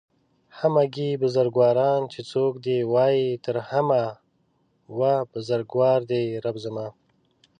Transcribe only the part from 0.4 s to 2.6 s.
همگي بزرگواران چې څوک